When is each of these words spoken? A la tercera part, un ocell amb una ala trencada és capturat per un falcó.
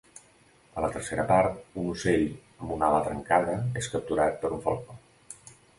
A 0.79 0.83
la 0.85 0.89
tercera 0.95 1.25
part, 1.31 1.59
un 1.81 1.91
ocell 1.91 2.25
amb 2.33 2.75
una 2.79 2.89
ala 2.91 3.05
trencada 3.11 3.61
és 3.83 3.95
capturat 3.97 4.45
per 4.45 4.57
un 4.59 4.67
falcó. 4.69 5.01